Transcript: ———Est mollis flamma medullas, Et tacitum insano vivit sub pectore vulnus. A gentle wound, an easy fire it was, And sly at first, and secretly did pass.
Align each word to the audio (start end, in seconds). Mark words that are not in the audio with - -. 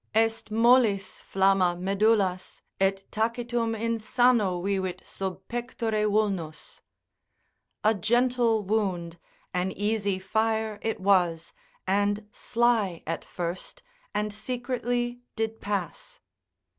———Est 0.15 0.49
mollis 0.49 1.21
flamma 1.21 1.77
medullas, 1.79 2.63
Et 2.79 3.03
tacitum 3.11 3.75
insano 3.75 4.59
vivit 4.63 4.99
sub 5.05 5.47
pectore 5.47 6.09
vulnus. 6.09 6.79
A 7.83 7.93
gentle 7.93 8.63
wound, 8.63 9.19
an 9.53 9.71
easy 9.71 10.17
fire 10.17 10.79
it 10.81 10.99
was, 10.99 11.53
And 11.85 12.27
sly 12.31 13.03
at 13.05 13.23
first, 13.23 13.83
and 14.11 14.33
secretly 14.33 15.21
did 15.35 15.61
pass. 15.61 16.19